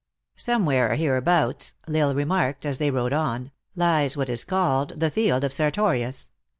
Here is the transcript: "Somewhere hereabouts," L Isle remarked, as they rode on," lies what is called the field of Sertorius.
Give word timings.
"Somewhere 0.35 0.95
hereabouts," 0.95 1.75
L 1.87 1.95
Isle 1.95 2.15
remarked, 2.15 2.65
as 2.65 2.79
they 2.79 2.89
rode 2.89 3.13
on," 3.13 3.51
lies 3.75 4.17
what 4.17 4.29
is 4.29 4.43
called 4.43 4.99
the 4.99 5.11
field 5.11 5.43
of 5.43 5.53
Sertorius. 5.53 6.31